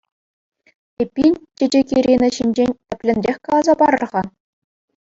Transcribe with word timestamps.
Эппин, 1.05 1.33
Чечек-Ирина 1.63 2.31
ҫинчен 2.39 2.71
тӗплӗнрех 2.87 3.37
каласа 3.47 3.73
парӑр-ха? 3.85 4.21